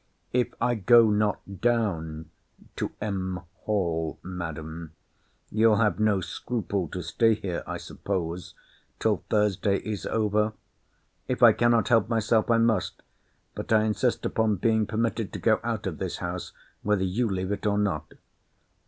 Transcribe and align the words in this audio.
If 0.33 0.55
I 0.59 0.73
go 0.73 1.11
not 1.11 1.61
down 1.61 2.31
to 2.75 2.89
Mr. 2.99 3.43
Hall, 3.65 4.17
Madam, 4.23 4.93
you'll 5.51 5.75
have 5.75 5.99
no 5.99 6.21
scruple 6.21 6.87
to 6.87 7.03
stay 7.03 7.35
here, 7.35 7.61
I 7.67 7.77
suppose, 7.77 8.55
till 8.97 9.23
Thursday 9.29 9.77
is 9.77 10.07
over? 10.07 10.53
If 11.27 11.43
I 11.43 11.53
cannot 11.53 11.89
help 11.89 12.09
myself 12.09 12.49
I 12.49 12.57
must—but 12.57 13.71
I 13.71 13.83
insist 13.83 14.25
upon 14.25 14.55
being 14.55 14.87
permitted 14.87 15.31
to 15.33 15.37
go 15.37 15.59
out 15.63 15.85
of 15.85 15.99
this 15.99 16.17
house, 16.17 16.51
whether 16.81 17.03
you 17.03 17.29
leave 17.29 17.51
it 17.51 17.67
or 17.67 17.77
not. 17.77 18.11